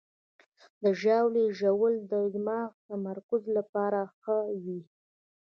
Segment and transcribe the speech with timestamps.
[0.81, 4.81] د ژاولې ژوول د دماغي تمرکز لپاره ښه وي.